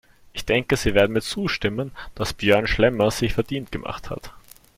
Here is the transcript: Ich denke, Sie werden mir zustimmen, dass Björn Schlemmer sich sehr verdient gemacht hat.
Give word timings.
Ich 0.33 0.45
denke, 0.47 0.77
Sie 0.77 0.95
werden 0.95 1.11
mir 1.11 1.21
zustimmen, 1.21 1.91
dass 2.15 2.33
Björn 2.33 2.65
Schlemmer 2.65 3.11
sich 3.11 3.33
sehr 3.33 3.35
verdient 3.35 3.71
gemacht 3.71 4.09
hat. 4.09 4.33